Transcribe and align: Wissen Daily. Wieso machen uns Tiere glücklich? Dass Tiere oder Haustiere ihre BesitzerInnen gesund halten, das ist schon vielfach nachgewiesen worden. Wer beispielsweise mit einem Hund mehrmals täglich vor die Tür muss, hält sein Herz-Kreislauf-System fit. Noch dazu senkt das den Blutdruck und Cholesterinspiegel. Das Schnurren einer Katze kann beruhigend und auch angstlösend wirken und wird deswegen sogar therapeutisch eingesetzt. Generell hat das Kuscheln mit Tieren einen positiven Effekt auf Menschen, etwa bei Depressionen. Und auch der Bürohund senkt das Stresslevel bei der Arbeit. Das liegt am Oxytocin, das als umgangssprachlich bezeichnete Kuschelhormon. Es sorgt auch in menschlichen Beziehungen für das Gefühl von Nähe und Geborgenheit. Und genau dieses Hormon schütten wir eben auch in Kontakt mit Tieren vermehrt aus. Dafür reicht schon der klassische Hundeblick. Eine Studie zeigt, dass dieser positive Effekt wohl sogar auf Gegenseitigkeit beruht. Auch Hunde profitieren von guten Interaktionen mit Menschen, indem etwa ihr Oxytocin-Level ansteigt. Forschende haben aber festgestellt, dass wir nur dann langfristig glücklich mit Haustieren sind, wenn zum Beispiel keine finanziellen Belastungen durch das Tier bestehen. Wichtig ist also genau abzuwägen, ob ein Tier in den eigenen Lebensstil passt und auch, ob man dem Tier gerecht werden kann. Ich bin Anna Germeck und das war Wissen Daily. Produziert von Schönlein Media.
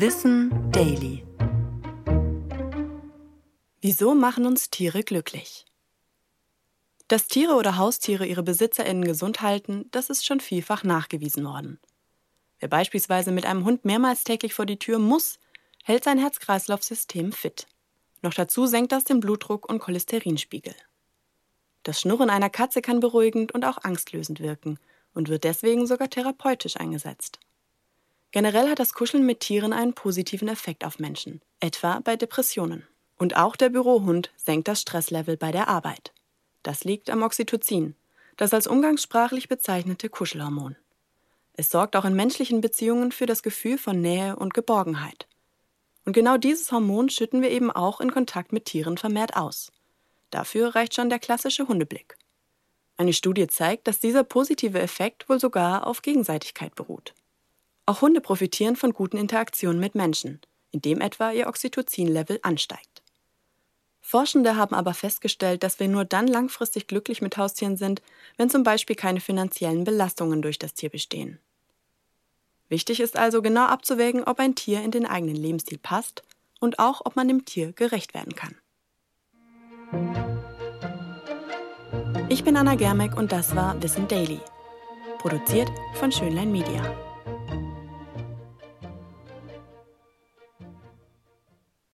Wissen 0.00 0.70
Daily. 0.70 1.26
Wieso 3.80 4.14
machen 4.14 4.46
uns 4.46 4.70
Tiere 4.70 5.02
glücklich? 5.02 5.64
Dass 7.08 7.26
Tiere 7.26 7.54
oder 7.54 7.78
Haustiere 7.78 8.24
ihre 8.24 8.44
BesitzerInnen 8.44 9.04
gesund 9.04 9.40
halten, 9.40 9.86
das 9.90 10.08
ist 10.08 10.24
schon 10.24 10.38
vielfach 10.38 10.84
nachgewiesen 10.84 11.44
worden. 11.44 11.80
Wer 12.60 12.68
beispielsweise 12.68 13.32
mit 13.32 13.44
einem 13.44 13.64
Hund 13.64 13.84
mehrmals 13.84 14.22
täglich 14.22 14.54
vor 14.54 14.66
die 14.66 14.78
Tür 14.78 15.00
muss, 15.00 15.40
hält 15.82 16.04
sein 16.04 16.18
Herz-Kreislauf-System 16.18 17.32
fit. 17.32 17.66
Noch 18.22 18.34
dazu 18.34 18.66
senkt 18.66 18.92
das 18.92 19.02
den 19.02 19.18
Blutdruck 19.18 19.68
und 19.68 19.80
Cholesterinspiegel. 19.80 20.76
Das 21.82 22.00
Schnurren 22.00 22.30
einer 22.30 22.50
Katze 22.50 22.82
kann 22.82 23.00
beruhigend 23.00 23.50
und 23.50 23.64
auch 23.64 23.78
angstlösend 23.78 24.38
wirken 24.38 24.78
und 25.12 25.28
wird 25.28 25.42
deswegen 25.42 25.88
sogar 25.88 26.08
therapeutisch 26.08 26.76
eingesetzt. 26.76 27.40
Generell 28.30 28.68
hat 28.68 28.78
das 28.78 28.92
Kuscheln 28.92 29.24
mit 29.24 29.40
Tieren 29.40 29.72
einen 29.72 29.94
positiven 29.94 30.48
Effekt 30.48 30.84
auf 30.84 30.98
Menschen, 30.98 31.40
etwa 31.60 32.00
bei 32.00 32.16
Depressionen. 32.16 32.86
Und 33.16 33.36
auch 33.36 33.56
der 33.56 33.70
Bürohund 33.70 34.30
senkt 34.36 34.68
das 34.68 34.82
Stresslevel 34.82 35.36
bei 35.36 35.50
der 35.50 35.68
Arbeit. 35.68 36.12
Das 36.62 36.84
liegt 36.84 37.10
am 37.10 37.22
Oxytocin, 37.22 37.96
das 38.36 38.52
als 38.52 38.66
umgangssprachlich 38.66 39.48
bezeichnete 39.48 40.08
Kuschelhormon. 40.08 40.76
Es 41.54 41.70
sorgt 41.70 41.96
auch 41.96 42.04
in 42.04 42.14
menschlichen 42.14 42.60
Beziehungen 42.60 43.10
für 43.10 43.26
das 43.26 43.42
Gefühl 43.42 43.78
von 43.78 44.00
Nähe 44.00 44.36
und 44.36 44.54
Geborgenheit. 44.54 45.26
Und 46.04 46.12
genau 46.12 46.36
dieses 46.36 46.70
Hormon 46.70 47.10
schütten 47.10 47.42
wir 47.42 47.50
eben 47.50 47.70
auch 47.70 48.00
in 48.00 48.12
Kontakt 48.12 48.52
mit 48.52 48.66
Tieren 48.66 48.96
vermehrt 48.96 49.36
aus. 49.36 49.72
Dafür 50.30 50.74
reicht 50.74 50.94
schon 50.94 51.10
der 51.10 51.18
klassische 51.18 51.66
Hundeblick. 51.66 52.16
Eine 52.96 53.12
Studie 53.12 53.46
zeigt, 53.46 53.88
dass 53.88 53.98
dieser 53.98 54.22
positive 54.22 54.80
Effekt 54.80 55.28
wohl 55.28 55.40
sogar 55.40 55.86
auf 55.86 56.02
Gegenseitigkeit 56.02 56.74
beruht. 56.74 57.14
Auch 57.88 58.02
Hunde 58.02 58.20
profitieren 58.20 58.76
von 58.76 58.92
guten 58.92 59.16
Interaktionen 59.16 59.80
mit 59.80 59.94
Menschen, 59.94 60.42
indem 60.72 61.00
etwa 61.00 61.32
ihr 61.32 61.46
Oxytocin-Level 61.46 62.38
ansteigt. 62.42 63.02
Forschende 64.02 64.56
haben 64.56 64.74
aber 64.74 64.92
festgestellt, 64.92 65.62
dass 65.62 65.80
wir 65.80 65.88
nur 65.88 66.04
dann 66.04 66.26
langfristig 66.26 66.86
glücklich 66.86 67.22
mit 67.22 67.38
Haustieren 67.38 67.78
sind, 67.78 68.02
wenn 68.36 68.50
zum 68.50 68.62
Beispiel 68.62 68.94
keine 68.94 69.20
finanziellen 69.20 69.84
Belastungen 69.84 70.42
durch 70.42 70.58
das 70.58 70.74
Tier 70.74 70.90
bestehen. 70.90 71.38
Wichtig 72.68 73.00
ist 73.00 73.16
also 73.16 73.40
genau 73.40 73.64
abzuwägen, 73.64 74.22
ob 74.22 74.38
ein 74.38 74.54
Tier 74.54 74.82
in 74.82 74.90
den 74.90 75.06
eigenen 75.06 75.36
Lebensstil 75.36 75.78
passt 75.78 76.22
und 76.60 76.78
auch, 76.78 77.00
ob 77.06 77.16
man 77.16 77.26
dem 77.26 77.46
Tier 77.46 77.72
gerecht 77.72 78.12
werden 78.12 78.34
kann. 78.34 78.54
Ich 82.28 82.44
bin 82.44 82.58
Anna 82.58 82.74
Germeck 82.74 83.16
und 83.16 83.32
das 83.32 83.56
war 83.56 83.82
Wissen 83.82 84.06
Daily. 84.08 84.40
Produziert 85.20 85.70
von 85.94 86.12
Schönlein 86.12 86.52
Media. 86.52 87.07